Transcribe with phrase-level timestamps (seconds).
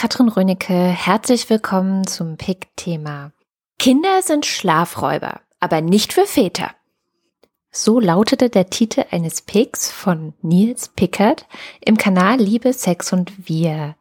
[0.00, 0.72] Katrin Rönecke.
[0.72, 3.32] Herzlich willkommen zum PIC-Thema.
[3.78, 6.70] Kinder sind Schlafräuber, aber nicht für Väter.
[7.70, 11.46] So lautete der Titel eines Pics von Nils Pickert
[11.84, 13.94] im Kanal Liebe, Sex und Wir.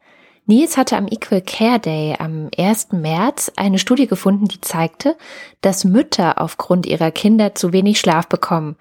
[0.45, 2.93] Nils hatte am Equal Care Day am 1.
[2.93, 5.17] März eine Studie gefunden, die zeigte,
[5.59, 8.77] dass Mütter aufgrund ihrer Kinder zu wenig Schlaf bekommen,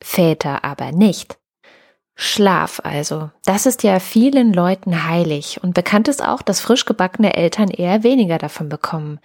[0.00, 1.36] Väter aber nicht.
[2.18, 3.30] Schlaf also.
[3.44, 8.02] Das ist ja vielen Leuten heilig und bekannt ist auch, dass frisch gebackene Eltern eher
[8.02, 9.20] weniger davon bekommen.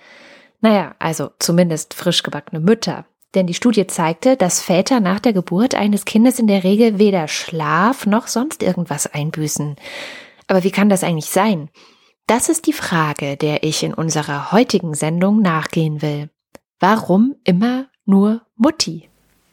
[0.59, 3.05] Naja, also zumindest frisch gebackene Mütter.
[3.33, 7.29] Denn die Studie zeigte, dass Väter nach der Geburt eines Kindes in der Regel weder
[7.29, 9.77] Schlaf noch sonst irgendwas einbüßen.
[10.47, 11.69] Aber wie kann das eigentlich sein?
[12.27, 16.29] Das ist die Frage, der ich in unserer heutigen Sendung nachgehen will.
[16.79, 19.10] Warum immer nur Mutti?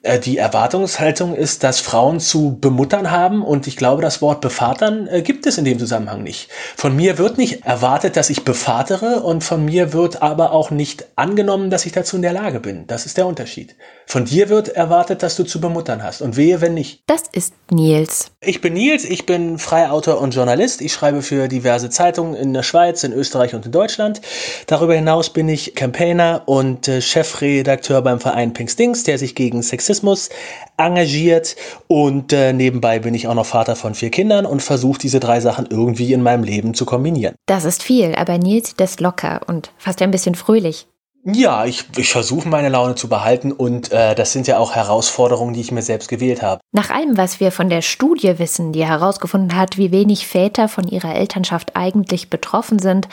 [0.09, 5.07] Äh, die Erwartungshaltung ist, dass Frauen zu bemuttern haben und ich glaube, das Wort bevatern
[5.07, 6.51] äh, gibt es in dem Zusammenhang nicht.
[6.77, 11.05] Von mir wird nicht erwartet, dass ich bevatere und von mir wird aber auch nicht
[11.17, 12.87] angenommen, dass ich dazu in der Lage bin.
[12.87, 13.77] Das ist der Unterschied.
[14.11, 17.03] Von dir wird erwartet, dass du zu bemuttern hast und wehe, wenn nicht.
[17.07, 18.31] Das ist Nils.
[18.41, 20.81] Ich bin Nils, ich bin freier Autor und Journalist.
[20.81, 24.23] Ich schreibe für diverse Zeitungen in der Schweiz, in Österreich und in Deutschland.
[24.67, 30.31] Darüber hinaus bin ich Campaigner und äh, Chefredakteur beim Verein Pinkstings, der sich gegen Sexismus
[30.79, 31.57] engagiert
[31.87, 35.41] und äh, nebenbei bin ich auch noch Vater von vier Kindern und versuche diese drei
[35.41, 37.35] Sachen irgendwie in meinem Leben zu kombinieren.
[37.45, 40.87] Das ist viel, aber Nils sieht das locker und fast ein bisschen fröhlich.
[41.25, 45.53] Ja, ich, ich versuche meine Laune zu behalten und äh, das sind ja auch Herausforderungen,
[45.53, 46.61] die ich mir selbst gewählt habe.
[46.73, 50.87] Nach allem, was wir von der Studie wissen, die herausgefunden hat, wie wenig Väter von
[50.87, 53.09] ihrer Elternschaft eigentlich betroffen sind,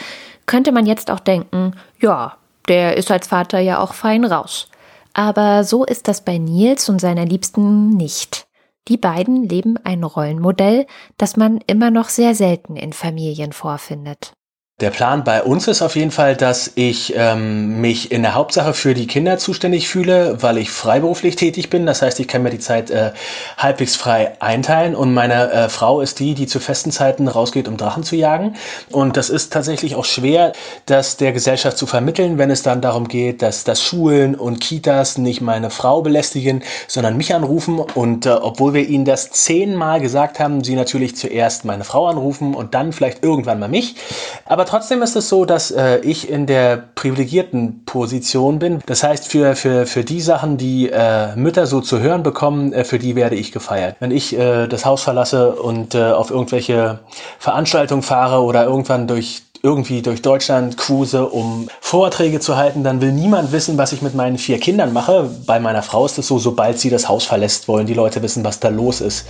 [0.45, 4.69] könnte man jetzt auch denken, ja, der ist als Vater ja auch fein raus.
[5.13, 8.47] Aber so ist das bei Nils und seiner Liebsten nicht.
[8.87, 10.85] Die beiden leben ein Rollenmodell,
[11.17, 14.33] das man immer noch sehr selten in Familien vorfindet.
[14.81, 18.73] Der Plan bei uns ist auf jeden Fall, dass ich ähm, mich in der Hauptsache
[18.73, 21.85] für die Kinder zuständig fühle, weil ich freiberuflich tätig bin.
[21.85, 23.13] Das heißt, ich kann mir die Zeit äh,
[23.57, 27.77] halbwegs frei einteilen und meine äh, Frau ist die, die zu festen Zeiten rausgeht, um
[27.77, 28.57] Drachen zu jagen.
[28.91, 30.51] Und das ist tatsächlich auch schwer,
[30.87, 35.17] das der Gesellschaft zu vermitteln, wenn es dann darum geht, dass, dass Schulen und Kitas
[35.17, 37.79] nicht meine Frau belästigen, sondern mich anrufen.
[37.79, 42.53] Und äh, obwohl wir ihnen das zehnmal gesagt haben, sie natürlich zuerst meine Frau anrufen
[42.53, 43.95] und dann vielleicht irgendwann mal mich.
[44.43, 48.81] Aber aber trotzdem ist es so, dass äh, ich in der privilegierten Position bin.
[48.87, 52.83] Das heißt, für, für, für die Sachen, die äh, Mütter so zu hören bekommen, äh,
[52.83, 53.97] für die werde ich gefeiert.
[53.99, 56.97] Wenn ich äh, das Haus verlasse und äh, auf irgendwelche
[57.37, 63.11] Veranstaltungen fahre oder irgendwann durch irgendwie durch Deutschland cruise, um Vorträge zu halten, dann will
[63.11, 65.29] niemand wissen, was ich mit meinen vier Kindern mache.
[65.45, 68.43] Bei meiner Frau ist es so, sobald sie das Haus verlässt, wollen die Leute wissen,
[68.43, 69.27] was da los ist.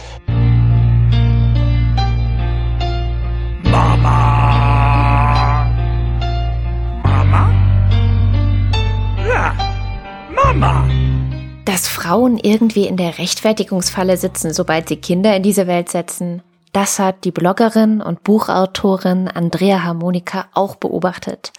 [12.06, 17.24] Frauen irgendwie in der Rechtfertigungsfalle sitzen, sobald sie Kinder in diese Welt setzen, das hat
[17.24, 21.52] die Bloggerin und Buchautorin Andrea Harmonika auch beobachtet.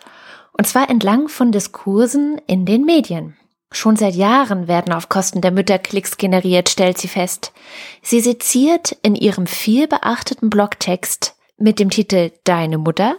[0.52, 3.36] Und zwar entlang von Diskursen in den Medien.
[3.72, 7.52] Schon seit Jahren werden auf Kosten der Mütter Klicks generiert, stellt sie fest.
[8.00, 13.16] Sie seziert in ihrem viel beachteten Blogtext mit dem Titel Deine Mutter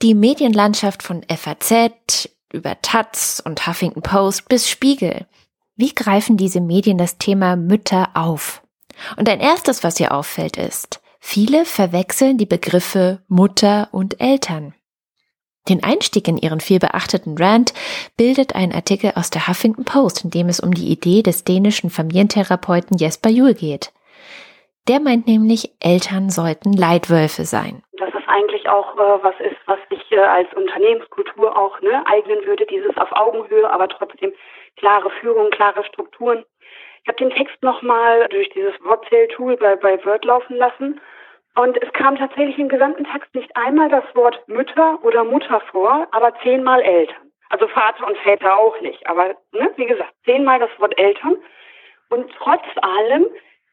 [0.00, 5.26] die Medienlandschaft von FAZ, über Taz und Huffington Post bis Spiegel.
[5.76, 8.62] Wie greifen diese Medien das Thema Mütter auf?
[9.16, 14.74] Und ein erstes, was hier auffällt, ist, viele verwechseln die Begriffe Mutter und Eltern.
[15.68, 17.74] Den Einstieg in ihren viel beachteten Rant
[18.16, 21.90] bildet ein Artikel aus der Huffington Post, in dem es um die Idee des dänischen
[21.90, 23.92] Familientherapeuten Jesper Juhl geht.
[24.86, 27.82] Der meint nämlich, Eltern sollten Leitwölfe sein.
[27.98, 32.44] Das ist eigentlich auch äh, was ist, was sich äh, als Unternehmenskultur auch ne, eignen
[32.44, 34.32] würde, dieses auf Augenhöhe, aber trotzdem
[34.76, 36.44] klare Führung, klare Strukturen.
[37.02, 41.00] Ich habe den Text nochmal durch dieses Wortzähl-Tool bei, bei Word laufen lassen
[41.56, 46.08] und es kam tatsächlich im gesamten Text nicht einmal das Wort Mütter oder Mutter vor,
[46.10, 47.30] aber zehnmal Eltern.
[47.50, 51.36] Also Vater und Väter auch nicht, aber ne, wie gesagt, zehnmal das Wort Eltern.
[52.10, 53.26] Und trotz allem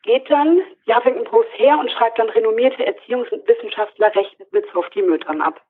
[0.03, 5.41] geht dann Huffington Post her und schreibt dann renommierte Erziehungswissenschaftler rechnet mit auf die Müttern
[5.41, 5.61] ab.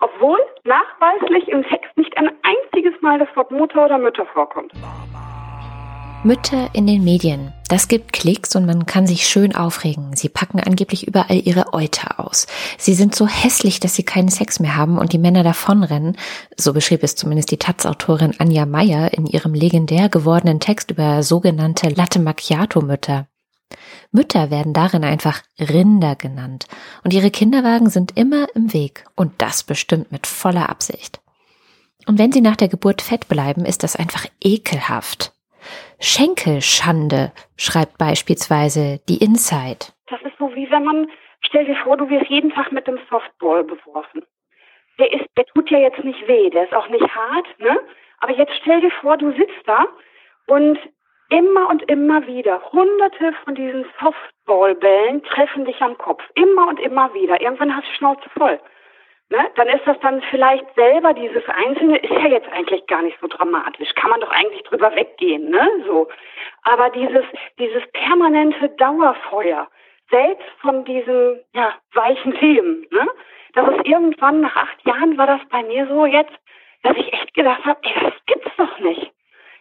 [0.00, 4.72] Obwohl nachweislich im Text nicht ein einziges Mal das Wort Mutter oder Mütter vorkommt.
[6.24, 7.52] Mütter in den Medien.
[7.68, 10.16] Das gibt Klicks und man kann sich schön aufregen.
[10.16, 12.48] Sie packen angeblich überall ihre Euter aus.
[12.76, 16.16] Sie sind so hässlich, dass sie keinen Sex mehr haben und die Männer davonrennen.
[16.56, 21.88] So beschrieb es zumindest die Taz-Autorin Anja Meyer in ihrem legendär gewordenen Text über sogenannte
[21.88, 23.28] Latte Macchiato-Mütter.
[24.10, 26.66] Mütter werden darin einfach Rinder genannt
[27.04, 31.20] und ihre Kinderwagen sind immer im Weg und das bestimmt mit voller Absicht.
[32.06, 35.32] Und wenn sie nach der Geburt fett bleiben, ist das einfach ekelhaft.
[36.00, 39.92] Schenkelschande, schreibt beispielsweise die Inside.
[40.06, 41.08] Das ist so wie wenn man,
[41.40, 44.22] stell dir vor, du wirst jeden Tag mit einem Softball beworfen.
[44.98, 47.78] Der ist, der tut ja jetzt nicht weh, der ist auch nicht hart, ne?
[48.20, 49.86] Aber jetzt stell dir vor, du sitzt da
[50.46, 50.78] und
[51.30, 56.22] immer und immer wieder hunderte von diesen Softballbällen treffen dich am Kopf.
[56.34, 57.40] Immer und immer wieder.
[57.40, 58.58] Irgendwann hast du Schnauze voll.
[59.30, 59.38] Ne?
[59.56, 63.26] Dann ist das dann vielleicht selber dieses Einzelne, ist ja jetzt eigentlich gar nicht so
[63.26, 63.94] dramatisch.
[63.94, 65.68] Kann man doch eigentlich drüber weggehen, ne?
[65.86, 66.08] So.
[66.62, 67.24] Aber dieses,
[67.58, 69.68] dieses permanente Dauerfeuer,
[70.10, 73.06] selbst von diesen, ja, weichen Themen, ne?
[73.52, 76.32] Das ist irgendwann nach acht Jahren war das bei mir so jetzt,
[76.82, 79.12] dass ich echt gedacht habe, ey, das gibt's doch nicht.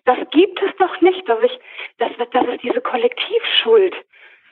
[0.07, 1.59] Das gibt es doch nicht, dass ich,
[1.97, 3.93] dass, dass es diese Kollektivschuld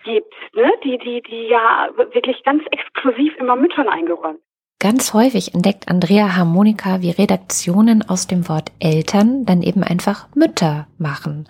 [0.03, 0.69] gibt, ne?
[0.83, 4.41] Die, die, die ja wirklich ganz exklusiv immer Müttern eingeräumt.
[4.81, 10.87] Ganz häufig entdeckt Andrea Harmonika, wie Redaktionen aus dem Wort Eltern dann eben einfach Mütter
[10.99, 11.47] machen.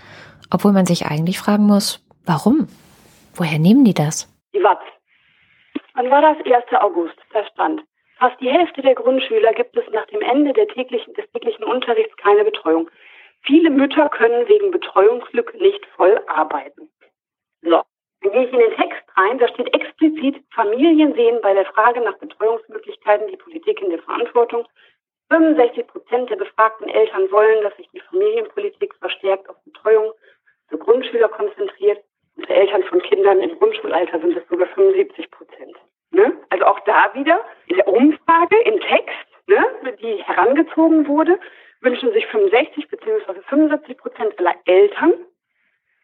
[0.54, 2.68] Obwohl man sich eigentlich fragen muss, warum?
[3.34, 4.32] Woher nehmen die das?
[4.54, 4.84] Die Watz.
[5.96, 6.38] Wann war das?
[6.46, 6.66] 1.
[6.80, 7.18] August.
[7.34, 7.82] Da stand.
[8.20, 12.16] Fast die Hälfte der Grundschüler gibt es nach dem Ende der täglichen, des täglichen Unterrichts
[12.18, 12.90] keine Betreuung.
[13.46, 16.90] Viele Mütter können wegen Betreuungslücke nicht voll arbeiten.
[17.62, 17.82] So,
[18.22, 22.02] dann gehe ich in den Text rein, da steht explizit, Familien sehen bei der Frage
[22.02, 24.68] nach Betreuungsmöglichkeiten die Politik in der Verantwortung.
[25.30, 30.12] 65 Prozent der befragten Eltern wollen, dass sich die Familienpolitik verstärkt auf Betreuung
[30.70, 32.04] für Grundschüler konzentriert.
[32.36, 35.76] Und für Eltern von Kindern im Grundschulalter sind es sogar 75 Prozent.
[36.12, 36.34] Ne?
[36.50, 39.64] Also auch da wieder in der Umfrage, im Text, ne,
[40.02, 41.40] die herangezogen wurde,
[41.86, 43.42] wünschen sich 65 bzw.
[43.48, 45.14] 75 Prozent aller Eltern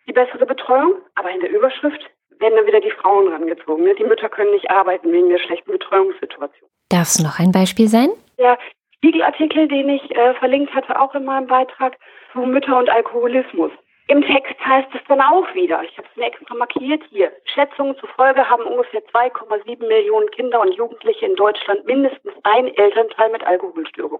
[0.08, 2.02] die bessere Betreuung, aber in der Überschrift
[2.40, 3.84] werden dann wieder die Frauen rangezogen.
[3.84, 3.96] Ne?
[3.96, 6.70] Die Mütter können nicht arbeiten wegen der schlechten Betreuungssituation.
[6.90, 8.10] Darf es noch ein Beispiel sein?
[8.38, 8.58] Der
[8.96, 11.98] Spiegelartikel, den ich äh, verlinkt hatte, auch in meinem Beitrag
[12.34, 13.72] zu Mütter und Alkoholismus.
[14.08, 17.96] Im Text heißt es dann auch wieder, ich habe es mir extra markiert hier, Schätzungen
[17.98, 24.20] zufolge haben ungefähr 2,7 Millionen Kinder und Jugendliche in Deutschland mindestens ein Elternteil mit Alkoholstörung.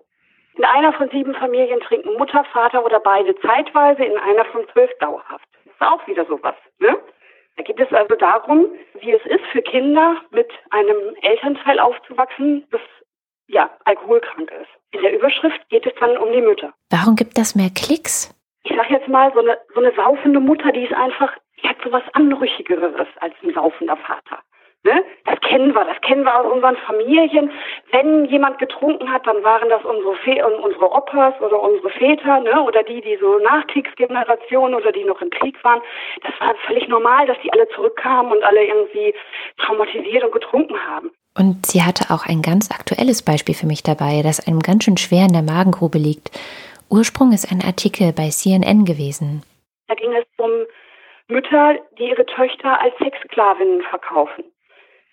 [0.56, 4.92] In einer von sieben Familien trinken Mutter, Vater oder beide zeitweise, in einer von zwölf
[5.00, 5.48] dauerhaft.
[5.66, 6.56] Das ist auch wieder sowas.
[6.80, 6.98] Ne?
[7.58, 8.68] Da geht es also darum,
[9.00, 12.82] wie es ist für Kinder mit einem Elternteil aufzuwachsen, das
[13.48, 14.70] ja alkoholkrank ist.
[14.92, 16.74] In der Überschrift geht es dann um die Mütter.
[16.90, 18.34] Warum gibt das mehr Klicks?
[18.64, 21.78] Ich sag jetzt mal, so eine, so eine saufende Mutter, die ist einfach, die hat
[21.84, 24.40] so was Anrüchigeres als ein saufender Vater.
[24.84, 25.04] Ne?
[25.26, 27.52] Das kennen wir, das kennen wir aus unseren Familien.
[27.92, 32.64] Wenn jemand getrunken hat, dann waren das unsere, Fe unsere Opas oder unsere Väter, ne?
[32.64, 35.82] oder die, die so Nachkriegsgenerationen oder die noch im Krieg waren.
[36.24, 39.14] Das war völlig normal, dass die alle zurückkamen und alle irgendwie
[39.58, 41.12] traumatisiert und getrunken haben.
[41.38, 44.98] Und sie hatte auch ein ganz aktuelles Beispiel für mich dabei, das einem ganz schön
[44.98, 46.32] schwer in der Magengrube liegt.
[46.90, 49.44] Ursprung ist ein Artikel bei CNN gewesen.
[49.88, 50.50] Da ging es um
[51.28, 54.44] Mütter, die ihre Töchter als Sexsklavinnen verkaufen.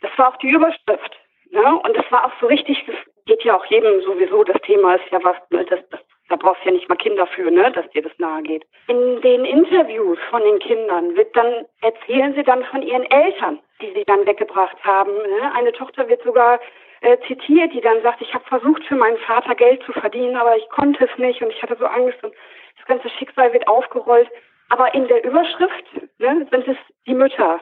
[0.01, 1.19] Das war auch die Überschrift.
[1.51, 1.81] Ne?
[1.85, 2.97] Und das war auch so richtig, das
[3.27, 5.65] geht ja auch jedem sowieso, das Thema ist ja was, ne?
[5.65, 7.71] das, das, da brauchst du ja nicht mal Kinder für, ne?
[7.73, 8.65] dass dir das nahe geht.
[8.89, 13.93] In den Interviews von den Kindern wird dann, erzählen sie dann von ihren Eltern, die
[13.95, 15.13] sie dann weggebracht haben.
[15.13, 15.55] Ne?
[15.55, 16.61] Eine Tochter wird sogar
[17.01, 20.57] äh, zitiert, die dann sagt, ich habe versucht für meinen Vater Geld zu verdienen, aber
[20.57, 22.35] ich konnte es nicht und ich hatte so Angst und
[22.77, 24.29] das ganze Schicksal wird aufgerollt.
[24.71, 25.85] Aber in der Überschrift
[26.19, 26.77] ne, sind es
[27.07, 27.61] die Mütter,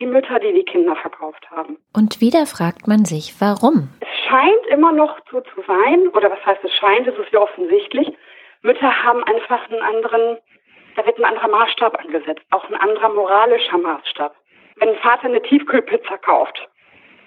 [0.00, 1.76] die Mütter, die die Kinder verkauft haben.
[1.92, 3.90] Und wieder fragt man sich, warum?
[4.00, 7.40] Es scheint immer noch so zu sein, oder was heißt es scheint, es ist ja
[7.40, 8.08] offensichtlich,
[8.62, 10.38] Mütter haben einfach einen anderen,
[10.96, 14.34] da wird ein anderer Maßstab angesetzt, auch ein anderer moralischer Maßstab.
[14.76, 16.68] Wenn ein Vater eine Tiefkühlpizza kauft,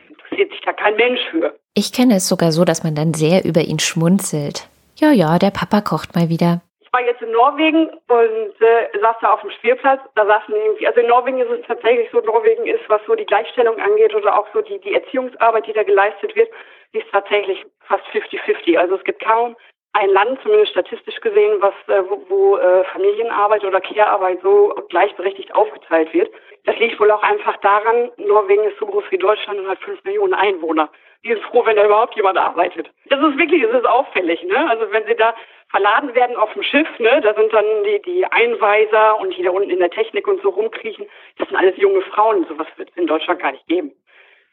[0.10, 1.58] interessiert sich da kein Mensch für.
[1.76, 4.68] Ich kenne es sogar so, dass man dann sehr über ihn schmunzelt.
[4.98, 6.62] Ja, ja, der Papa kocht mal wieder
[6.94, 10.00] war jetzt in Norwegen und äh, saß da auf dem Spielplatz.
[10.16, 13.26] Da saßen irgendwie, also in Norwegen ist es tatsächlich so, Norwegen ist, was so die
[13.26, 16.50] Gleichstellung angeht oder auch so die, die Erziehungsarbeit, die da geleistet wird,
[16.94, 18.78] die ist tatsächlich fast 50-50.
[18.78, 19.56] Also es gibt kaum
[19.94, 25.54] ein Land, zumindest statistisch gesehen, was äh, wo, wo äh, Familienarbeit oder Care-Arbeit so gleichberechtigt
[25.56, 26.32] aufgeteilt wird.
[26.66, 30.04] Das liegt wohl auch einfach daran, Norwegen ist so groß wie Deutschland und hat fünf
[30.04, 30.90] Millionen Einwohner.
[31.24, 32.90] Die sind froh, wenn da überhaupt jemand arbeitet.
[33.06, 34.70] Das ist wirklich, das ist auffällig, ne?
[34.70, 35.36] Also wenn sie da
[35.74, 39.50] verladen werden auf dem Schiff, ne, da sind dann die, die Einweiser und die da
[39.50, 41.08] unten in der Technik und so rumkriechen.
[41.40, 42.46] Das sind alles junge Frauen.
[42.48, 43.92] Sowas wird es in Deutschland gar nicht geben.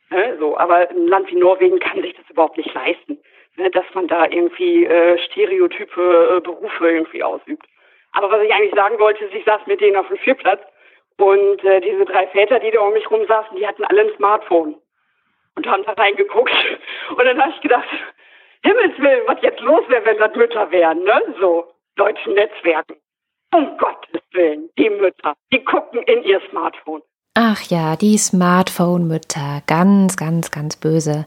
[0.09, 3.19] Ne, so, aber ein Land wie Norwegen kann sich das überhaupt nicht leisten,
[3.57, 7.67] ne, dass man da irgendwie äh, stereotype äh, Berufe irgendwie ausübt.
[8.13, 10.63] Aber was ich eigentlich sagen wollte, ist, ich saß mit denen auf dem Spielplatz
[11.19, 14.17] Und äh, diese drei Väter, die da um mich rum saßen, die hatten alle ein
[14.17, 14.77] Smartphone
[15.55, 16.51] und haben da reingeguckt.
[17.11, 17.89] Und dann habe ich gedacht,
[18.63, 21.23] Himmels Willen, was jetzt los wäre, wenn das Mütter wären, ne?
[21.41, 21.65] So,
[21.97, 22.97] deutschen Netzwerken.
[23.55, 27.03] Um Gottes Willen, die Mütter, die gucken in ihr Smartphone.
[27.35, 31.27] Ach ja, die Smartphone-Mütter, ganz, ganz, ganz böse.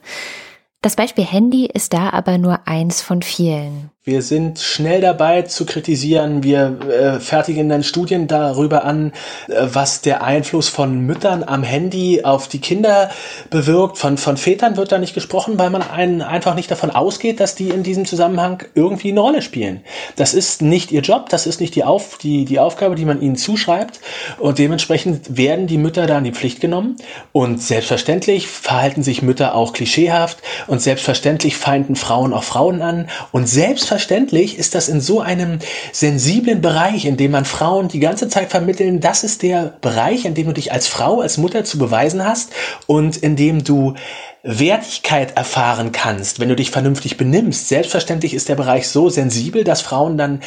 [0.82, 3.90] Das Beispiel Handy ist da aber nur eins von vielen.
[4.06, 6.44] Wir sind schnell dabei zu kritisieren.
[6.44, 9.14] Wir äh, fertigen dann Studien darüber an,
[9.48, 13.12] äh, was der Einfluss von Müttern am Handy auf die Kinder
[13.50, 13.98] bewirkt.
[13.98, 17.56] Von, von Vätern wird da nicht gesprochen, weil man einen einfach nicht davon ausgeht, dass
[17.56, 19.86] die in diesem Zusammenhang irgendwie eine Rolle spielen.
[20.18, 23.22] Das ist nicht ihr Job, das ist nicht die, Auf, die, die Aufgabe, die man
[23.22, 24.02] ihnen zuschreibt.
[24.38, 26.98] Und dementsprechend werden die Mütter da in die Pflicht genommen.
[27.32, 30.40] Und selbstverständlich verhalten sich Mütter auch klischeehaft.
[30.68, 33.08] Und selbstverständlich feinden Frauen auch Frauen an.
[33.32, 35.60] Und selbstverständlich selbstverständlich ist das in so einem
[35.92, 40.34] sensiblen Bereich, in dem man Frauen die ganze Zeit vermitteln, das ist der Bereich, in
[40.34, 42.52] dem du dich als Frau, als Mutter zu beweisen hast
[42.88, 43.94] und in dem du
[44.42, 47.70] Wertigkeit erfahren kannst, wenn du dich vernünftig benimmst.
[47.70, 50.42] Selbstverständlich ist der Bereich so sensibel, dass Frauen dann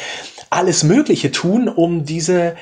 [0.49, 2.55] alles Mögliche tun, um diese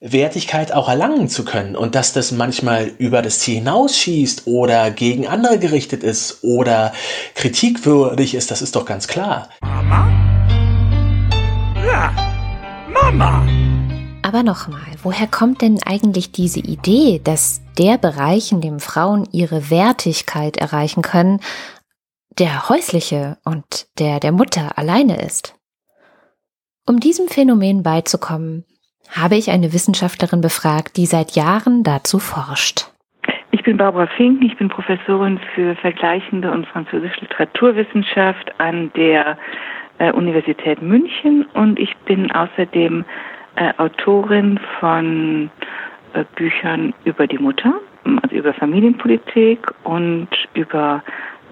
[0.00, 5.28] Wertigkeit auch erlangen zu können und dass das manchmal über das Ziel hinausschießt oder gegen
[5.28, 6.92] andere gerichtet ist oder
[7.36, 9.48] kritikwürdig ist, das ist doch ganz klar.
[9.60, 10.21] Mama?
[11.92, 12.10] Ja,
[12.88, 13.46] Mama!
[14.22, 19.70] Aber nochmal, woher kommt denn eigentlich diese Idee, dass der Bereich, in dem Frauen ihre
[19.70, 21.40] Wertigkeit erreichen können,
[22.38, 25.54] der häusliche und der der Mutter alleine ist?
[26.86, 28.64] Um diesem Phänomen beizukommen,
[29.10, 32.86] habe ich eine Wissenschaftlerin befragt, die seit Jahren dazu forscht.
[33.50, 39.36] Ich bin Barbara Fink, ich bin Professorin für vergleichende und französische Literaturwissenschaft an der
[40.02, 43.04] äh, Universität München und ich bin außerdem
[43.54, 45.50] äh, Autorin von
[46.14, 47.72] äh, Büchern über die Mutter,
[48.22, 51.02] also über Familienpolitik und über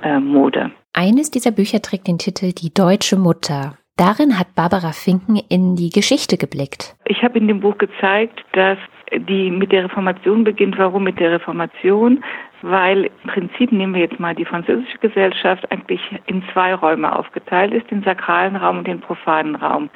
[0.03, 0.73] äh, Mode.
[0.93, 3.77] Eines dieser Bücher trägt den Titel Die deutsche Mutter.
[3.97, 6.97] Darin hat Barbara Finken in die Geschichte geblickt.
[7.05, 8.79] Ich habe in dem Buch gezeigt, dass
[9.13, 10.79] die mit der Reformation beginnt.
[10.79, 12.25] Warum mit der Reformation?
[12.63, 17.73] Weil im Prinzip nehmen wir jetzt mal die französische Gesellschaft eigentlich in zwei Räume aufgeteilt
[17.73, 19.89] ist, den sakralen Raum und den profanen Raum.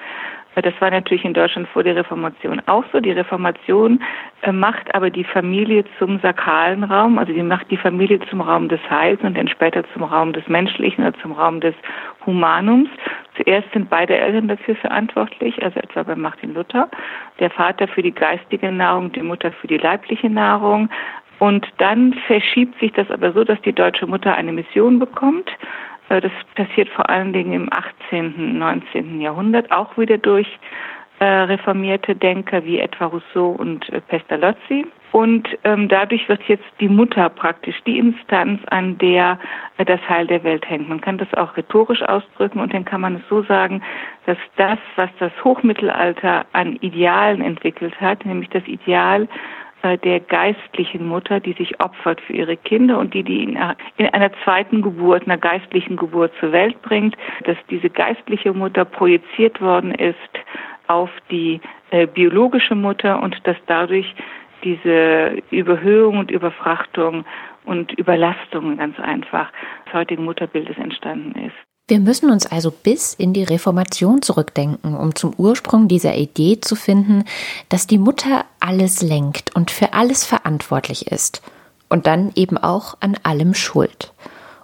[0.62, 3.00] Das war natürlich in Deutschland vor der Reformation auch so.
[3.00, 4.00] Die Reformation
[4.42, 8.68] äh, macht aber die Familie zum sakralen Raum, also die macht die Familie zum Raum
[8.68, 11.74] des Heils und dann später zum Raum des Menschlichen oder zum Raum des
[12.24, 12.88] Humanums.
[13.36, 16.88] Zuerst sind beide Eltern dafür verantwortlich, also etwa bei Martin Luther.
[17.40, 20.88] Der Vater für die geistige Nahrung, die Mutter für die leibliche Nahrung.
[21.38, 25.50] Und dann verschiebt sich das aber so, dass die deutsche Mutter eine Mission bekommt
[26.08, 29.20] äh, das passiert vor allen Dingen im 18., 19.
[29.20, 30.48] Jahrhundert, auch wieder durch
[31.20, 34.86] äh, reformierte Denker wie etwa Rousseau und äh, Pestalozzi.
[35.12, 39.38] Und ähm, dadurch wird jetzt die Mutter praktisch die Instanz, an der
[39.78, 40.88] äh, das Heil der Welt hängt.
[40.88, 43.80] Man kann das auch rhetorisch ausdrücken und dann kann man es so sagen,
[44.26, 49.28] dass das, was das Hochmittelalter an Idealen entwickelt hat, nämlich das Ideal
[49.84, 54.30] äh, der geistlichen Mutter, die sich opfert für ihre Kinder und die die in einer
[54.42, 60.16] zweiten Geburt, einer geistlichen Geburt zur Welt bringt, dass diese geistliche Mutter projiziert worden ist
[60.86, 61.60] auf die
[61.90, 64.14] äh, biologische Mutter und dass dadurch
[64.62, 67.24] diese Überhöhung und Überfrachtung
[67.64, 69.52] und Überlastung ganz einfach
[69.86, 71.73] des heutigen Mutterbildes entstanden ist.
[71.86, 76.76] Wir müssen uns also bis in die Reformation zurückdenken, um zum Ursprung dieser Idee zu
[76.76, 77.24] finden,
[77.68, 81.42] dass die Mutter alles lenkt und für alles verantwortlich ist
[81.90, 84.14] und dann eben auch an allem schuld.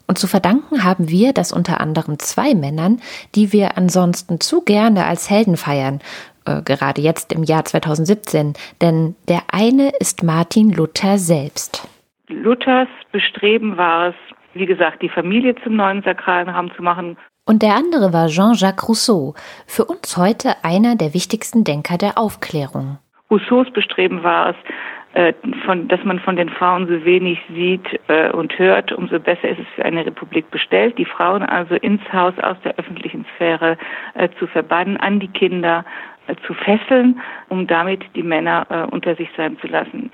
[0.07, 3.03] Und zu verdanken haben wir das unter anderem zwei Männern,
[3.35, 6.01] die wir ansonsten zu gerne als Helden feiern,
[6.47, 11.87] äh, gerade jetzt im Jahr 2017, denn der eine ist Martin Luther selbst.
[12.29, 14.15] Luthers Bestreben war es,
[14.55, 17.17] wie gesagt, die Familie zum neuen sakralen Raum zu machen.
[17.47, 19.35] Und der andere war Jean-Jacques Rousseau,
[19.67, 22.99] für uns heute einer der wichtigsten Denker der Aufklärung.
[23.31, 24.57] Rousseaus Bestreben war es,
[25.13, 25.33] äh,
[25.65, 29.59] von, dass man von den Frauen so wenig sieht äh, und hört, umso besser ist
[29.59, 33.77] es für eine Republik bestellt, die Frauen also ins Haus aus der öffentlichen Sphäre
[34.15, 35.85] äh, zu verbannen, an die Kinder
[36.29, 40.13] äh, zu fesseln, um damit die Männer äh, unter sich sein zu lassen.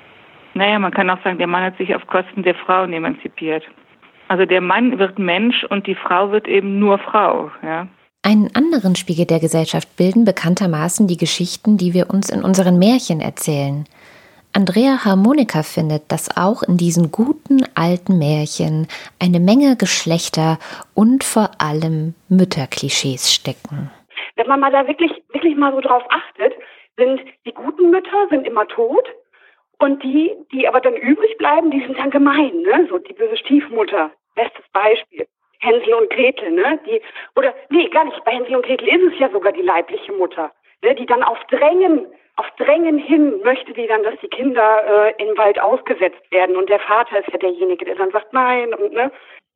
[0.54, 3.64] Naja, man kann auch sagen, der Mann hat sich auf Kosten der Frauen emanzipiert.
[4.28, 7.88] Also der Mann wird Mensch und die Frau wird eben nur Frau, ja.
[8.22, 13.20] Einen anderen Spiegel der Gesellschaft bilden bekanntermaßen die Geschichten, die wir uns in unseren Märchen
[13.20, 13.84] erzählen.
[14.52, 18.88] Andrea Harmonika findet, dass auch in diesen guten alten Märchen
[19.22, 20.58] eine Menge Geschlechter
[20.94, 23.90] und vor allem Mütterklischees stecken.
[24.34, 26.52] Wenn man mal da wirklich, wirklich mal so drauf achtet,
[26.96, 29.04] sind die guten Mütter sind immer tot
[29.78, 32.86] Und die, die aber dann übrig bleiben, die sind dann gemein, ne?
[32.88, 34.10] So die böse Stiefmutter.
[34.34, 35.26] Bestes Beispiel.
[35.60, 36.78] Hänsel und Gretel, ne?
[36.86, 37.00] Die,
[37.34, 38.24] oder, nee, gar nicht.
[38.24, 40.52] Bei Hänsel und Gretel ist es ja sogar die leibliche Mutter,
[40.82, 40.94] ne?
[40.94, 42.06] Die dann auf Drängen,
[42.36, 46.56] auf Drängen hin möchte die dann, dass die Kinder äh, im Wald ausgesetzt werden.
[46.56, 49.10] Und der Vater ist ja derjenige, der dann sagt, nein, und, ne?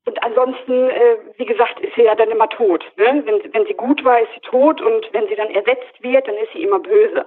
[0.07, 2.85] Und ansonsten, äh, wie gesagt, ist sie ja dann immer tot.
[2.97, 3.23] Ne?
[3.25, 6.37] Wenn, wenn sie gut war, ist sie tot und wenn sie dann ersetzt wird, dann
[6.37, 7.27] ist sie immer böse.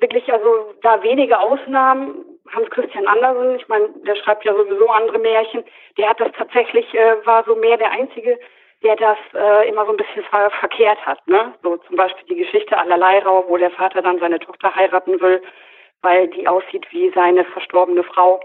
[0.00, 2.24] Wirklich, also da wenige Ausnahmen.
[2.50, 5.64] Hans Christian Andersen, ich meine, der schreibt ja sowieso andere Märchen,
[5.98, 8.38] der hat das tatsächlich, äh, war so mehr der Einzige,
[8.82, 11.26] der das äh, immer so ein bisschen ver verkehrt hat.
[11.26, 11.52] Ne?
[11.62, 15.42] So zum Beispiel die Geschichte aller Leirau, wo der Vater dann seine Tochter heiraten will,
[16.00, 18.40] weil die aussieht wie seine verstorbene Frau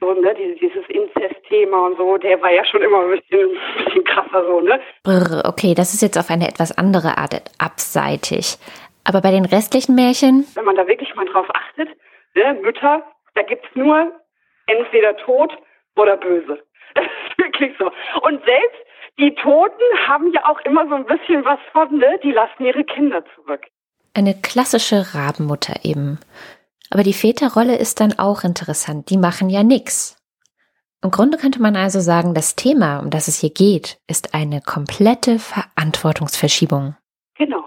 [0.00, 4.04] so, ne, dieses Inzest-Thema und so, der war ja schon immer ein bisschen, ein bisschen
[4.04, 4.80] krasser so, ne?
[5.02, 8.58] Brr, okay, das ist jetzt auf eine etwas andere Art abseitig.
[9.04, 10.46] Aber bei den restlichen Märchen?
[10.54, 11.88] Wenn man da wirklich mal drauf achtet,
[12.34, 14.12] ne, Mütter, da gibt's nur
[14.66, 15.52] entweder tot
[15.96, 16.62] oder böse.
[16.94, 17.86] Das ist wirklich so.
[18.22, 18.78] Und selbst
[19.18, 22.20] die Toten haben ja auch immer so ein bisschen was von, ne?
[22.22, 23.62] Die lassen ihre Kinder zurück.
[24.14, 26.20] Eine klassische Rabenmutter eben.
[26.90, 29.10] Aber die Väterrolle ist dann auch interessant.
[29.10, 30.16] Die machen ja nichts.
[31.02, 34.60] Im Grunde könnte man also sagen, das Thema, um das es hier geht, ist eine
[34.60, 36.96] komplette Verantwortungsverschiebung.
[37.36, 37.64] Genau.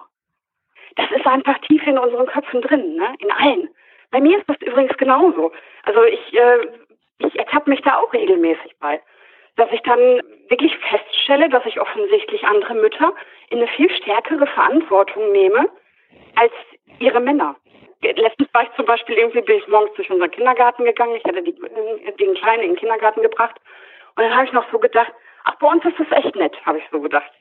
[0.98, 3.16] Das ist einfach tief in unseren Köpfen drin, ne?
[3.20, 3.70] in allen.
[4.12, 5.52] Bei mir ist das übrigens genauso.
[5.84, 6.68] Also ich, äh,
[7.20, 9.02] ich ertappe mich da auch regelmäßig bei,
[9.56, 13.14] dass ich dann wirklich feststelle, dass ich offensichtlich andere Mütter
[13.50, 15.70] in eine viel stärkere Verantwortung nehme
[16.36, 16.54] als
[17.00, 17.56] ihre Männer
[18.02, 21.16] letztens war ich zum Beispiel irgendwie, bin ich morgens durch unseren Kindergarten gegangen.
[21.16, 23.56] Ich hatte die, den Kleinen in den Kindergarten gebracht.
[24.16, 25.12] Und dann habe ich noch so gedacht,
[25.44, 27.32] ach, bei uns ist das echt nett, habe ich so gedacht.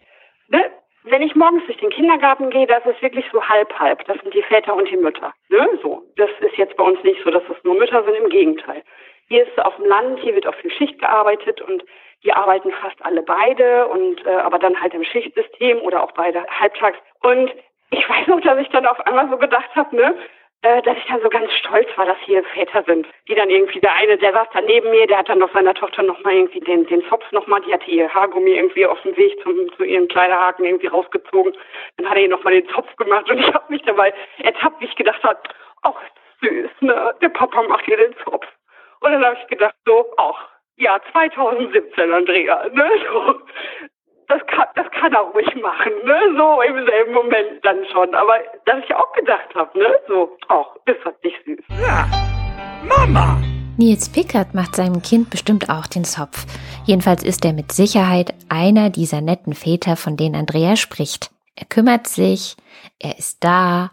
[0.48, 0.70] Ne?
[1.08, 4.04] Wenn ich morgens durch den Kindergarten gehe, das ist wirklich so halb-halb.
[4.06, 5.32] Das sind die Väter und die Mütter.
[5.48, 5.68] Ne?
[5.80, 6.02] So.
[6.16, 8.82] Das ist jetzt bei uns nicht so, dass es nur Mütter sind, im Gegenteil.
[9.28, 11.84] Hier ist auf dem Land, hier wird auf viel Schicht gearbeitet und
[12.20, 16.44] hier arbeiten fast alle beide und äh, aber dann halt im Schichtsystem oder auch beide
[16.48, 16.98] halbtags.
[17.22, 17.52] Und
[17.90, 20.16] ich weiß noch, dass ich dann auf einmal so gedacht habe, ne,
[20.62, 23.80] äh, dass ich dann so ganz stolz war, dass hier Väter sind, die dann irgendwie,
[23.80, 26.60] der eine, der saß da neben mir, der hat dann noch seiner Tochter nochmal irgendwie
[26.60, 30.08] den, den Zopf nochmal, die hatte ihr Haargummi irgendwie auf dem Weg zum, zu ihrem
[30.08, 31.56] Kleiderhaken irgendwie rausgezogen.
[31.96, 34.86] Dann hat er ihr nochmal den Zopf gemacht und ich habe mich dabei ertappt, wie
[34.86, 35.40] ich gedacht habe,
[35.82, 35.94] ach
[36.42, 38.46] süß, ne, der Papa macht ihr den Zopf.
[39.00, 43.40] Und dann habe ich gedacht so, ach, ja, 2017, Andrea, ne, so,
[44.28, 46.18] das kann, das kann er ruhig machen, ne?
[46.36, 48.14] So im selben Moment dann schon.
[48.14, 48.34] Aber
[48.64, 49.98] dass ich auch gedacht habe, ne?
[50.08, 51.78] So, ach, ist das nicht süß.
[51.80, 52.06] Ja.
[52.82, 53.40] Mama!
[53.78, 56.46] Nils Pickert macht seinem Kind bestimmt auch den Zopf.
[56.84, 61.30] Jedenfalls ist er mit Sicherheit einer dieser netten Väter, von denen Andrea spricht.
[61.56, 62.56] Er kümmert sich,
[62.98, 63.90] er ist da.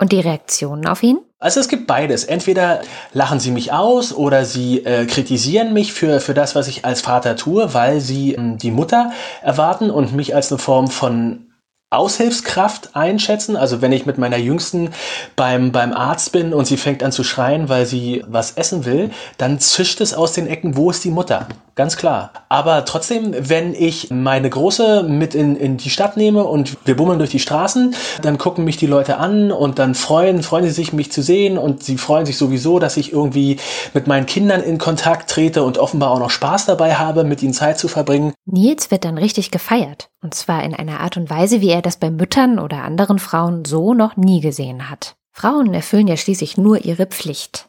[0.00, 1.20] Und die Reaktionen auf ihn?
[1.42, 2.22] Also es gibt beides.
[2.22, 6.84] Entweder lachen sie mich aus oder sie äh, kritisieren mich für, für das, was ich
[6.84, 9.10] als Vater tue, weil sie äh, die Mutter
[9.42, 11.51] erwarten und mich als eine Form von
[11.92, 13.56] Aushilfskraft einschätzen.
[13.56, 14.90] Also wenn ich mit meiner Jüngsten
[15.36, 19.10] beim, beim Arzt bin und sie fängt an zu schreien, weil sie was essen will,
[19.38, 21.46] dann zischt es aus den Ecken, wo ist die Mutter?
[21.74, 22.32] Ganz klar.
[22.50, 27.18] Aber trotzdem, wenn ich meine Große mit in, in die Stadt nehme und wir bummeln
[27.18, 30.92] durch die Straßen, dann gucken mich die Leute an und dann freuen, freuen sie sich,
[30.92, 33.56] mich zu sehen und sie freuen sich sowieso, dass ich irgendwie
[33.94, 37.54] mit meinen Kindern in Kontakt trete und offenbar auch noch Spaß dabei habe, mit ihnen
[37.54, 38.34] Zeit zu verbringen.
[38.44, 40.11] Nils wird dann richtig gefeiert.
[40.22, 43.64] Und zwar in einer Art und Weise, wie er das bei Müttern oder anderen Frauen
[43.64, 45.16] so noch nie gesehen hat.
[45.32, 47.68] Frauen erfüllen ja schließlich nur ihre Pflicht.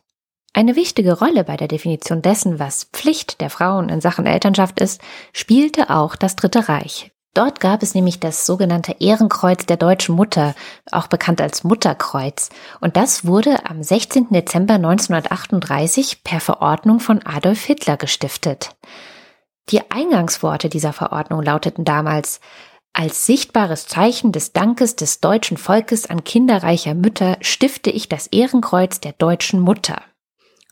[0.53, 5.01] Eine wichtige Rolle bei der Definition dessen, was Pflicht der Frauen in Sachen Elternschaft ist,
[5.33, 7.11] spielte auch das Dritte Reich.
[7.33, 10.53] Dort gab es nämlich das sogenannte Ehrenkreuz der deutschen Mutter,
[10.91, 14.27] auch bekannt als Mutterkreuz, und das wurde am 16.
[14.29, 18.75] Dezember 1938 per Verordnung von Adolf Hitler gestiftet.
[19.69, 22.41] Die Eingangsworte dieser Verordnung lauteten damals
[22.95, 28.99] als sichtbares Zeichen des Dankes des deutschen Volkes an kinderreicher Mütter stifte ich das Ehrenkreuz
[28.99, 30.01] der deutschen Mutter.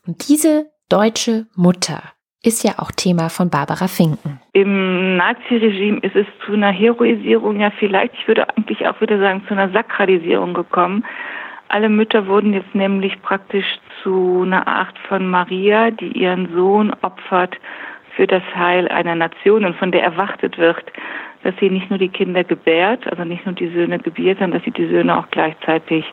[0.06, 2.00] Und diese deutsche Mutter
[2.44, 4.40] ist ja auch Thema von Barbara Finken.
[4.52, 9.44] Im Naziregime ist es zu einer Heroisierung, ja vielleicht, ich würde eigentlich auch wieder sagen,
[9.48, 11.04] zu einer Sakralisierung gekommen.
[11.68, 13.66] Alle Mütter wurden jetzt nämlich praktisch
[14.02, 17.56] zu einer Art von Maria, die ihren Sohn opfert
[18.16, 20.84] für das Heil einer Nation und von der erwartet wird,
[21.42, 24.64] dass sie nicht nur die Kinder gebärt, also nicht nur die Söhne gebiert, sondern dass
[24.64, 26.04] sie die Söhne auch gleichzeitig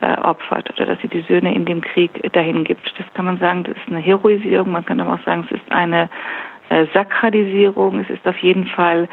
[0.00, 2.92] äh, opfert oder dass sie die Söhne in dem Krieg dahin gibt.
[2.98, 5.72] Das kann man sagen, das ist eine Heroisierung, man kann aber auch sagen, es ist
[5.72, 6.08] eine
[6.70, 9.08] äh, Sakralisierung, es ist auf jeden Fall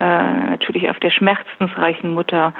[0.00, 0.02] äh,
[0.50, 2.52] natürlich auf der schmerzensreichen Mutter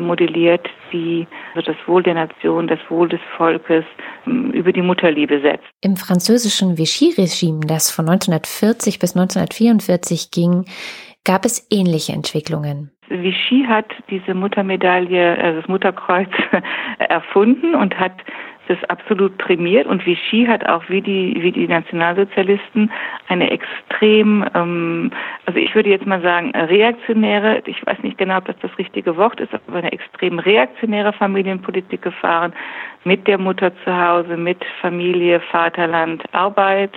[0.00, 3.84] modelliert, die also das Wohl der Nation, das Wohl des Volkes
[4.26, 5.66] ähm, über die Mutterliebe setzt.
[5.82, 10.64] Im französischen Vichy-Regime, das von 1940 bis 1944 ging,
[11.24, 12.90] gab es ähnliche Entwicklungen.
[13.08, 16.28] Vichy hat diese Muttermedaille, also das Mutterkreuz
[16.98, 18.12] erfunden und hat
[18.68, 19.86] das absolut prämiert.
[19.86, 22.90] Und Vichy hat auch wie die wie die Nationalsozialisten
[23.28, 25.10] eine extrem ähm,
[25.46, 29.16] also ich würde jetzt mal sagen reaktionäre ich weiß nicht genau ob das das richtige
[29.16, 32.52] Wort ist aber eine extrem reaktionäre Familienpolitik gefahren
[33.04, 36.92] mit der Mutter zu Hause mit Familie Vaterland Arbeit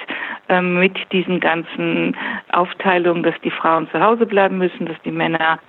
[0.49, 2.15] ähm, mit diesen ganzen
[2.51, 5.59] Aufteilungen dass die Frauen zu Hause bleiben müssen dass die Männer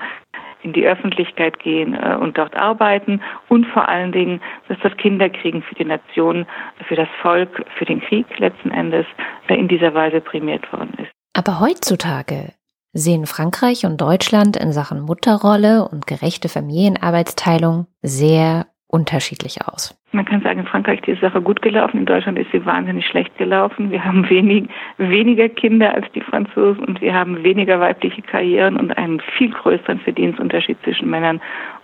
[0.62, 5.62] in die Öffentlichkeit gehen äh, und dort arbeiten und vor allen Dingen, dass das Kinderkriegen
[5.62, 6.46] für die Nation,
[6.88, 9.06] für das Volk, für den Krieg letzten Endes
[9.48, 11.10] äh, in dieser Weise prämiert worden ist.
[11.34, 12.52] Aber heutzutage
[12.92, 19.96] sehen Frankreich und Deutschland in Sachen Mutterrolle und gerechte Familienarbeitsteilung sehr unterschiedlich aus.
[20.14, 23.06] Man kann sagen, in Frankreich ist die Sache gut gelaufen, in Deutschland ist sie wahnsinnig
[23.06, 23.90] schlecht gelaufen.
[23.90, 28.96] Wir haben wenig, weniger Kinder als die Franzosen und wir haben weniger weibliche Karrieren und
[28.98, 31.40] einen viel größeren Verdienstunterschied zwischen Männern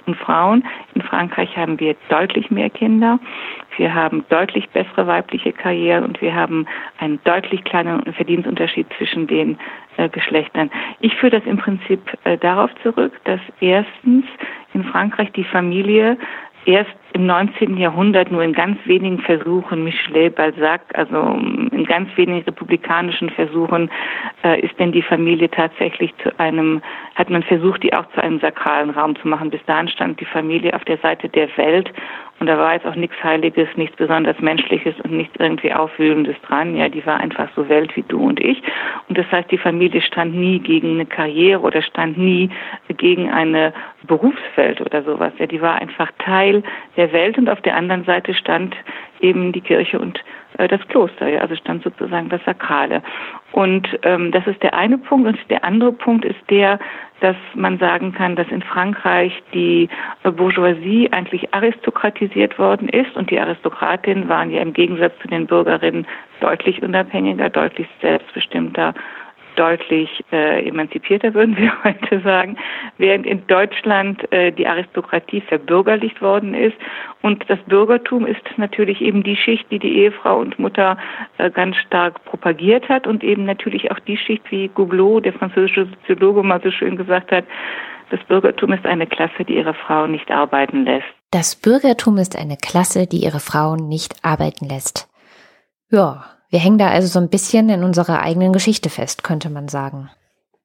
[0.06, 0.62] und Frauen.
[0.94, 3.18] In Frankreich haben wir deutlich mehr Kinder.
[3.78, 6.66] Wir haben deutlich bessere weibliche Karrieren und wir haben
[6.98, 9.58] einen deutlich kleineren Verdienstunterschied zwischen den
[9.96, 10.70] äh, Geschlechtern.
[11.00, 14.26] Ich führe das im Prinzip äh, darauf zurück, dass erstens
[14.74, 16.18] in Frankreich die Familie
[16.68, 17.78] erst im 19.
[17.78, 21.16] Jahrhundert nur in ganz wenigen Versuchen, Michelet, Balzac, also
[21.78, 23.90] in ganz wenigen republikanischen Versuchen,
[24.44, 26.82] äh, ist denn die Familie tatsächlich zu einem,
[27.14, 29.50] hat man versucht, die auch zu einem sakralen Raum zu machen.
[29.50, 31.92] Bis dahin stand die Familie auf der Seite der Welt
[32.40, 36.76] und da war jetzt auch nichts Heiliges, nichts besonders Menschliches und nichts irgendwie Aufwühlendes dran.
[36.76, 38.62] Ja, die war einfach so Welt wie du und ich.
[39.08, 42.50] Und das heißt, die Familie stand nie gegen eine Karriere oder stand nie
[42.96, 43.72] gegen eine
[44.04, 45.32] Berufsfeld oder sowas.
[45.38, 46.62] Ja, die war einfach Teil
[46.96, 48.76] der Welt und auf der anderen Seite stand
[49.20, 50.20] eben die Kirche und
[50.58, 53.02] äh, das Kloster, ja, also stand sozusagen das Sakrale.
[53.52, 55.26] Und ähm, das ist der eine Punkt.
[55.26, 56.78] Und der andere Punkt ist der,
[57.20, 59.88] dass man sagen kann, dass in Frankreich die
[60.22, 66.06] Bourgeoisie eigentlich aristokratisiert worden ist und die Aristokratinnen waren ja im Gegensatz zu den Bürgerinnen
[66.40, 68.94] deutlich unabhängiger, deutlich selbstbestimmter
[69.58, 72.56] deutlich äh, emanzipierter, würden wir heute sagen,
[72.98, 76.76] während in Deutschland äh, die Aristokratie verbürgerlicht worden ist.
[77.22, 80.96] Und das Bürgertum ist natürlich eben die Schicht, die die Ehefrau und Mutter
[81.38, 85.86] äh, ganz stark propagiert hat und eben natürlich auch die Schicht, wie Gouglot, der französische
[85.86, 87.44] Soziologe, mal so schön gesagt hat,
[88.10, 91.06] das Bürgertum ist eine Klasse, die ihre Frauen nicht arbeiten lässt.
[91.30, 95.08] Das Bürgertum ist eine Klasse, die ihre Frauen nicht arbeiten lässt.
[95.90, 99.68] Ja, wir hängen da also so ein bisschen in unserer eigenen Geschichte fest, könnte man
[99.68, 100.10] sagen.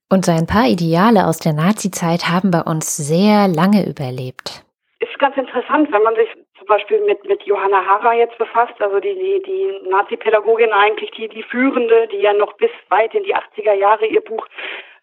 [0.10, 4.64] Und so ein paar Ideale aus der Nazi-Zeit haben bei uns sehr lange überlebt.
[5.00, 9.00] Ist ganz interessant, wenn man sich zum Beispiel mit, mit Johanna Hara jetzt befasst, also
[9.00, 13.36] die, die, die Nazi-Pädagogin eigentlich, die, die Führende, die ja noch bis weit in die
[13.36, 14.48] 80er Jahre ihr Buch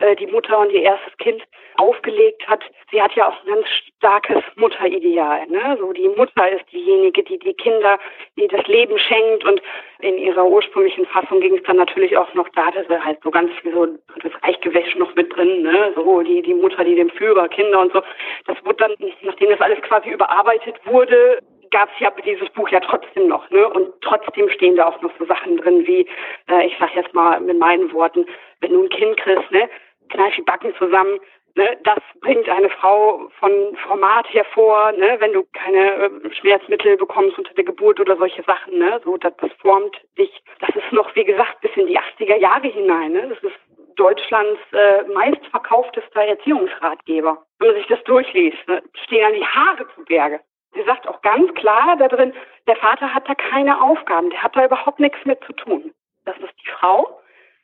[0.00, 1.42] äh, Die Mutter und ihr erstes Kind
[1.76, 2.62] aufgelegt hat.
[2.90, 3.66] Sie hat ja auch ein ganz
[3.98, 5.46] starkes Mutterideal.
[5.46, 5.76] Ne?
[5.80, 7.98] So die Mutter ist diejenige, die die Kinder,
[8.36, 9.62] die das Leben schenkt und
[10.00, 13.30] in ihrer ursprünglichen Fassung ging es dann natürlich auch noch da, dass er halt so
[13.30, 15.92] ganz wie so das Reichgewäsch noch mit drin, ne?
[15.94, 18.02] So die die Mutter, die dem Führer, Kinder und so.
[18.46, 22.80] Das wurde dann, nachdem das alles quasi überarbeitet wurde, gab es ja dieses Buch ja
[22.80, 23.68] trotzdem noch, ne?
[23.68, 26.06] Und trotzdem stehen da auch noch so Sachen drin wie,
[26.48, 28.26] äh, ich sag jetzt mal mit meinen Worten,
[28.60, 29.68] wenn du ein Kind kriegst, ne,
[30.10, 31.20] kneif die Backen zusammen,
[31.56, 37.38] Ne, das bringt eine Frau von Format hervor, ne, wenn du keine äh, Schmerzmittel bekommst
[37.38, 40.30] unter der Geburt oder solche Sachen, ne, so das, das formt dich.
[40.60, 43.12] Das ist noch, wie gesagt, bis in die 80er Jahre hinein.
[43.12, 43.58] Ne, das ist
[43.96, 47.44] Deutschlands äh, meistverkauftester Erziehungsratgeber.
[47.58, 50.40] Wenn man sich das durchliest, ne, stehen dann die Haare zu Berge.
[50.72, 52.32] Sie sagt auch ganz klar da drin,
[52.68, 55.92] der Vater hat da keine Aufgaben, der hat da überhaupt nichts mit zu tun.
[56.26, 57.20] Das ist die Frau.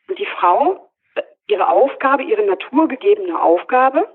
[0.09, 0.89] Und die Frau
[1.49, 4.09] ihre Aufgabe, ihre naturgegebene Aufgabe.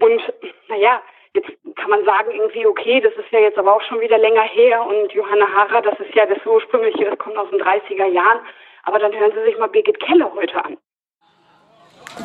[0.00, 0.20] Und
[0.68, 1.02] naja,
[1.34, 4.42] jetzt kann man sagen irgendwie, okay, das ist ja jetzt aber auch schon wieder länger
[4.42, 8.40] her und Johanna Harrer, das ist ja das ursprüngliche, das kommt aus den 30er Jahren.
[8.84, 10.76] Aber dann hören Sie sich mal Birgit Keller heute an.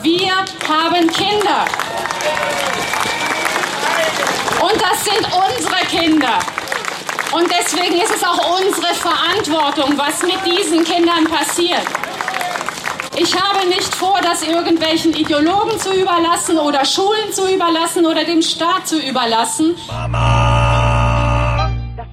[0.02, 0.36] Wir
[0.68, 1.66] haben Kinder.
[4.62, 6.40] Und das sind unsere Kinder.
[7.32, 12.09] Und deswegen ist es auch unsere Verantwortung, was mit diesen Kindern passiert.
[13.22, 18.42] Ich habe nicht vor, das irgendwelchen Ideologen zu überlassen oder Schulen zu überlassen oder dem
[18.42, 19.76] Staat zu überlassen.
[19.88, 20.59] Mama.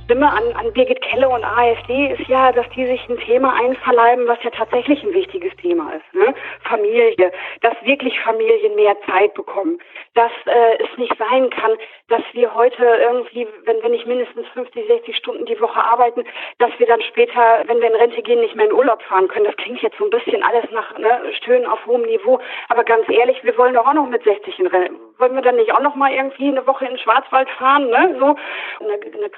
[0.06, 4.28] Stimme an, an Birgit Kelle und AfD ist ja, dass die sich ein Thema einverleiben,
[4.28, 6.14] was ja tatsächlich ein wichtiges Thema ist.
[6.14, 6.32] Ne?
[6.62, 9.80] Familie, dass wirklich Familien mehr Zeit bekommen,
[10.14, 11.72] dass äh, es nicht sein kann,
[12.06, 16.22] dass wir heute irgendwie, wenn wir nicht mindestens 50, 60 Stunden die Woche arbeiten,
[16.58, 19.46] dass wir dann später, wenn wir in Rente gehen, nicht mehr in Urlaub fahren können.
[19.46, 22.38] Das klingt jetzt so ein bisschen alles nach ne, Stöhnen auf hohem Niveau,
[22.68, 24.94] aber ganz ehrlich, wir wollen doch auch noch mit 60 in Rente.
[25.18, 28.16] Wollen wir dann nicht auch noch mal irgendwie eine Woche in den Schwarzwald fahren, ne?
[28.20, 28.36] So
[28.84, 29.30] eine, eine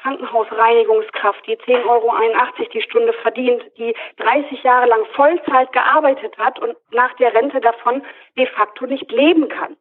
[0.59, 2.13] Krankenhausreinigungskraft, die 10,81 Euro
[2.75, 8.03] die Stunde verdient, die 30 Jahre lang Vollzeit gearbeitet hat und nach der Rente davon
[8.37, 9.77] de facto nicht leben kann.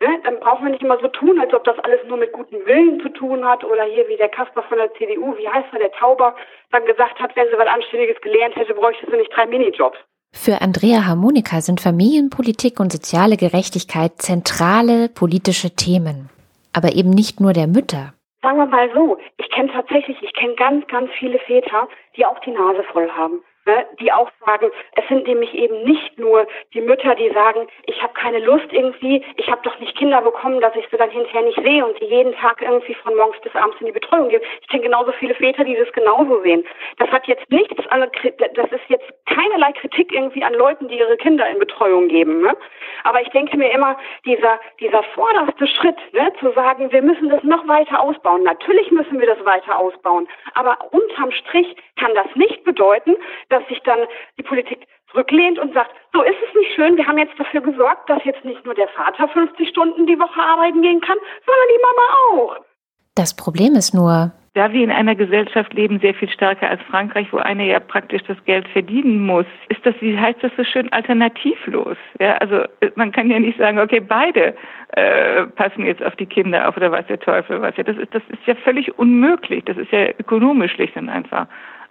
[0.00, 0.20] Ne?
[0.24, 3.00] Dann brauchen wir nicht immer so tun, als ob das alles nur mit gutem Willen
[3.00, 5.92] zu tun hat oder hier wie der Kasper von der CDU, wie heißt er, der
[5.92, 6.34] Tauber,
[6.70, 9.98] dann gesagt hat, wenn sie was Anständiges gelernt hätte, bräuchte sie nicht drei Minijobs.
[10.34, 16.30] Für Andrea Harmonika sind Familienpolitik und soziale Gerechtigkeit zentrale politische Themen.
[16.72, 18.14] Aber eben nicht nur der Mütter.
[18.42, 22.40] Sagen wir mal so, ich kenne tatsächlich, ich kenne ganz, ganz viele Väter, die auch
[22.40, 26.80] die Nase voll haben ne, die auch sagen, es sind nämlich eben nicht nur die
[26.80, 30.74] Mütter, die sagen, ich habe keine Lust irgendwie, ich habe doch nicht Kinder bekommen, dass
[30.76, 33.76] ich sie dann hinterher nicht sehe und sie jeden Tag irgendwie von morgens bis abends
[33.80, 34.44] in die Betreuung geben.
[34.60, 36.64] Ich kenne genauso viele Väter, die das genauso sehen.
[36.98, 41.16] Das hat jetzt nichts an, das ist jetzt keinerlei Kritik irgendwie an Leuten, die ihre
[41.16, 42.42] Kinder in Betreuung geben.
[42.42, 42.56] Ne?
[43.04, 47.42] Aber ich denke mir immer, dieser, dieser vorderste Schritt, ne, zu sagen, wir müssen das
[47.42, 48.42] noch weiter ausbauen.
[48.42, 50.28] Natürlich müssen wir das weiter ausbauen.
[50.54, 53.16] Aber unterm Strich kann das nicht bedeuten,
[53.48, 54.00] dass sich dann
[54.38, 58.08] die Politik zurücklehnt und sagt, so ist es nicht schön, wir haben jetzt dafür gesorgt,
[58.08, 61.82] dass jetzt nicht nur der Vater 50 Stunden die Woche arbeiten gehen kann, sondern die
[61.82, 62.56] Mama auch.
[63.14, 67.32] Das Problem ist nur, da wir in einer Gesellschaft leben, sehr viel stärker als Frankreich,
[67.32, 70.92] wo einer ja praktisch das Geld verdienen muss, ist das, wie heißt das so schön,
[70.92, 71.96] alternativlos.
[72.20, 74.54] Ja, also man kann ja nicht sagen, okay, beide
[74.88, 77.76] äh, passen jetzt auf die Kinder auf oder was der Teufel was.
[77.76, 79.64] Ja, das ist, das ist ja völlig unmöglich.
[79.64, 81.46] Das ist ja ökonomisch schlicht und einfach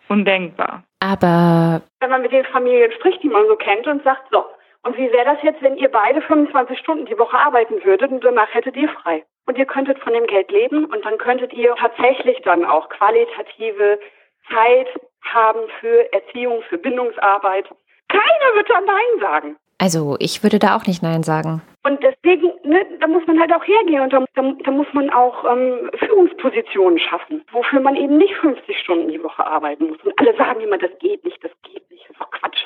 [0.07, 0.83] undenkbar.
[0.99, 4.45] Aber wenn man mit den Familien spricht, die man so kennt und sagt, so,
[4.83, 8.23] und wie wäre das jetzt, wenn ihr beide 25 Stunden die Woche arbeiten würdet und
[8.23, 9.23] danach hättet ihr frei?
[9.45, 13.99] Und ihr könntet von dem Geld leben und dann könntet ihr tatsächlich dann auch qualitative
[14.49, 14.87] Zeit
[15.23, 17.69] haben für Erziehung, für Bindungsarbeit.
[18.09, 19.55] Keiner wird da Nein sagen.
[19.77, 21.61] Also ich würde da auch nicht Nein sagen.
[21.83, 25.09] Und deswegen, ne, da muss man halt auch hergehen und da, da, da muss man
[25.09, 29.97] auch ähm, Führungspositionen schaffen, wofür man eben nicht 50 Stunden die Woche arbeiten muss.
[30.03, 32.65] Und alle sagen immer, das geht nicht, das geht nicht, das ist doch Quatsch.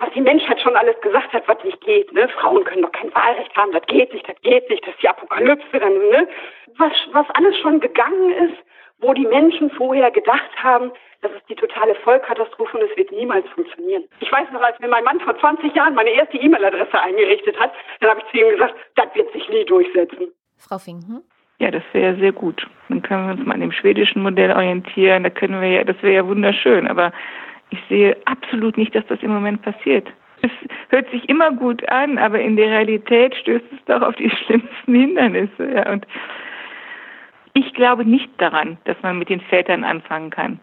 [0.00, 2.12] Was, die Menschheit schon alles gesagt hat, was nicht geht.
[2.12, 2.28] Ne?
[2.28, 5.08] Frauen können doch kein Wahlrecht haben, das geht nicht, das geht nicht, das ist die
[5.08, 5.78] Apokalypse.
[5.78, 6.28] Dann, ne?
[6.78, 8.58] was, was alles schon gegangen ist,
[8.98, 13.46] wo die Menschen vorher gedacht haben, das ist die totale Vollkatastrophe und es wird niemals
[13.50, 14.04] funktionieren.
[14.20, 17.72] Ich weiß noch, als mir mein Mann vor 20 Jahren meine erste E-Mail-Adresse eingerichtet hat,
[18.00, 20.32] dann habe ich zu ihm gesagt, das wird sich nie durchsetzen.
[20.58, 21.22] Frau Finken?
[21.58, 22.66] Ja, das wäre sehr gut.
[22.88, 25.22] Dann können wir uns mal an dem schwedischen Modell orientieren.
[25.22, 26.88] Da können wir ja, das wäre ja wunderschön.
[26.88, 27.12] Aber
[27.74, 30.08] ich sehe absolut nicht, dass das im Moment passiert.
[30.42, 30.50] Es
[30.88, 34.94] hört sich immer gut an, aber in der Realität stößt es doch auf die schlimmsten
[34.94, 35.74] Hindernisse.
[35.74, 35.90] Ja.
[35.90, 36.06] Und
[37.54, 40.60] ich glaube nicht daran, dass man mit den Vätern anfangen kann.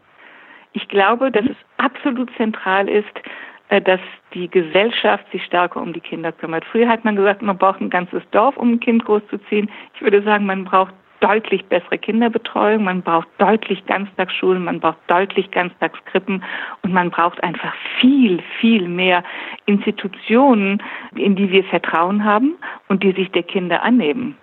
[0.73, 3.11] Ich glaube, dass es absolut zentral ist,
[3.69, 3.99] äh, dass
[4.33, 6.63] die Gesellschaft sich stärker um die Kinder kümmert.
[6.65, 9.69] Früher hat man gesagt, man braucht ein ganzes Dorf, um ein Kind großzuziehen.
[9.95, 15.49] Ich würde sagen, man braucht deutlich bessere Kinderbetreuung, man braucht deutlich Ganztagsschulen, man braucht deutlich
[15.51, 16.43] Ganztagskrippen
[16.83, 19.23] und man braucht einfach viel, viel mehr
[19.65, 20.83] Institutionen,
[21.15, 22.55] in die wir Vertrauen haben
[22.89, 24.35] und die sich der Kinder annehmen.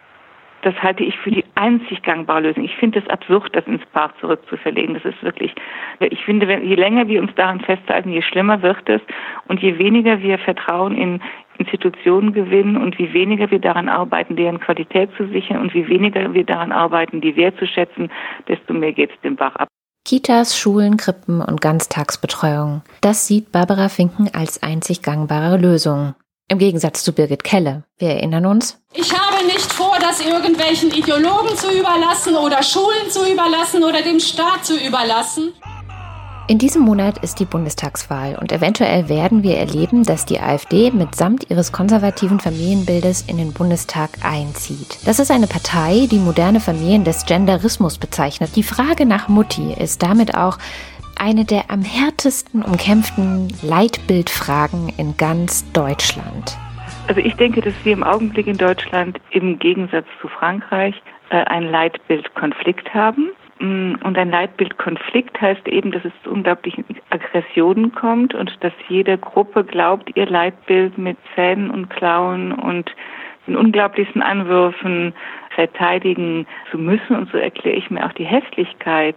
[0.63, 2.65] Das halte ich für die einzig gangbare Lösung.
[2.65, 4.95] Ich finde es absurd, das ins Park zurückzuverlegen.
[4.95, 5.55] Das ist wirklich,
[6.01, 9.01] ich finde, je länger wir uns daran festhalten, je schlimmer wird es
[9.47, 11.21] und je weniger wir Vertrauen in
[11.59, 16.33] Institutionen gewinnen und wie weniger wir daran arbeiten, deren Qualität zu sichern und wie weniger
[16.33, 18.11] wir daran arbeiten, die wertzuschätzen,
[18.49, 19.69] desto mehr geht es den Bach ab.
[20.05, 22.83] Kitas, Schulen, Krippen und Ganztagsbetreuung.
[23.03, 26.15] Das sieht Barbara Finken als einzig gangbare Lösung.
[26.51, 27.85] Im Gegensatz zu Birgit Kelle.
[27.99, 28.83] Wir erinnern uns.
[28.95, 34.19] Ich habe nicht vor, das irgendwelchen Ideologen zu überlassen oder Schulen zu überlassen oder dem
[34.19, 35.53] Staat zu überlassen.
[36.51, 41.51] In diesem Monat ist die Bundestagswahl und eventuell werden wir erleben, dass die AfD mitsamt
[41.51, 44.99] ihres konservativen Familienbildes in den Bundestag einzieht.
[45.05, 48.57] Das ist eine Partei, die moderne Familien des Genderismus bezeichnet.
[48.57, 50.57] Die Frage nach Mutti ist damit auch
[51.21, 56.57] eine der am härtesten umkämpften Leitbildfragen in ganz Deutschland.
[57.09, 60.95] Also ich denke, dass wir im Augenblick in Deutschland im Gegensatz zu Frankreich
[61.29, 63.33] äh, einen Leitbildkonflikt haben.
[63.61, 69.19] Mm, und ein Leitbildkonflikt heißt eben, dass es zu unglaublichen Aggressionen kommt und dass jede
[69.19, 72.91] Gruppe glaubt, ihr Leitbild mit Zähnen und Klauen und
[73.47, 75.15] den unglaublichsten Anwürfen
[75.55, 77.17] verteidigen zu müssen.
[77.17, 79.17] Und so erkläre ich mir auch die Hässlichkeit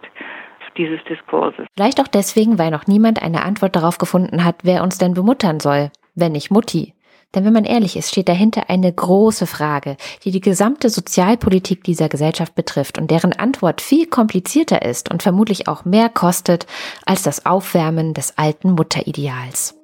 [0.77, 1.65] dieses Diskurses.
[1.75, 5.59] Vielleicht auch deswegen, weil noch niemand eine Antwort darauf gefunden hat, wer uns denn bemuttern
[5.59, 6.93] soll, wenn nicht Mutti.
[7.33, 12.09] Denn wenn man ehrlich ist, steht dahinter eine große Frage, die die gesamte Sozialpolitik dieser
[12.09, 16.65] Gesellschaft betrifft und deren Antwort viel komplizierter ist und vermutlich auch mehr kostet
[17.05, 19.75] als das Aufwärmen des alten Mutterideals.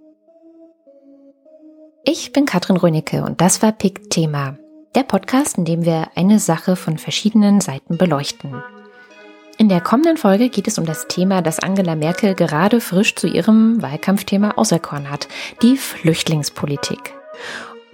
[2.04, 4.58] Ich bin Katrin Rönecke und das war PIK Thema,
[4.96, 8.62] der Podcast, in dem wir eine Sache von verschiedenen Seiten beleuchten.
[9.58, 13.28] In der kommenden Folge geht es um das Thema, das Angela Merkel gerade frisch zu
[13.28, 15.28] ihrem Wahlkampfthema auserkoren hat,
[15.62, 17.17] die Flüchtlingspolitik.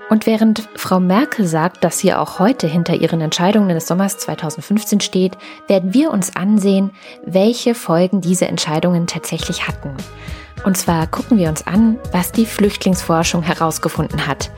[0.09, 4.99] Und während Frau Merkel sagt, dass sie auch heute hinter ihren Entscheidungen des Sommers 2015
[4.99, 6.91] steht, werden wir uns ansehen,
[7.25, 9.95] welche Folgen diese Entscheidungen tatsächlich hatten.
[10.65, 14.51] Und zwar gucken wir uns an, was die Flüchtlingsforschung herausgefunden hat.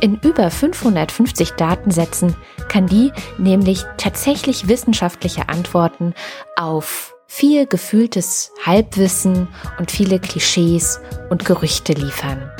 [0.00, 2.36] In über 550 Datensätzen
[2.68, 6.14] kann die nämlich tatsächlich wissenschaftliche Antworten
[6.56, 9.48] auf viel gefühltes Halbwissen
[9.78, 12.50] und viele Klischees und Gerüchte liefern.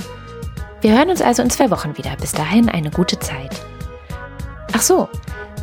[0.80, 2.14] Wir hören uns also in zwei Wochen wieder.
[2.20, 3.60] Bis dahin eine gute Zeit.
[4.72, 5.08] Ach so,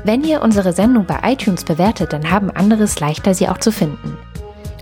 [0.04, 3.72] wenn ihr unsere Sendung bei iTunes bewertet, dann haben andere es leichter, sie auch zu
[3.72, 4.18] finden.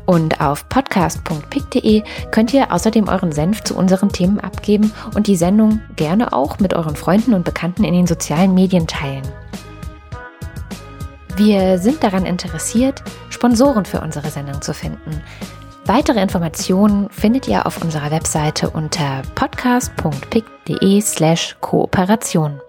[0.05, 5.81] Und auf podcast.pick.de könnt ihr außerdem euren Senf zu unseren Themen abgeben und die Sendung
[5.95, 9.23] gerne auch mit euren Freunden und Bekannten in den sozialen Medien teilen.
[11.37, 15.21] Wir sind daran interessiert, Sponsoren für unsere Sendung zu finden.
[15.85, 22.61] Weitere Informationen findet ihr auf unserer Webseite unter podcast.pick.de slash Kooperation.